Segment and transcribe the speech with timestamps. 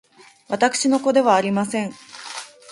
[0.49, 1.93] 私の子ではありません